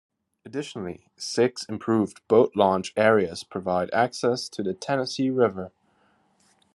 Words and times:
Additionally, 0.45 1.11
six 1.15 1.63
improved 1.65 2.27
boat 2.27 2.53
launch 2.55 2.91
areas 2.97 3.43
provide 3.43 3.87
access 3.93 4.49
to 4.49 4.63
the 4.63 4.73
Tennessee 4.73 5.29
River. 5.29 5.71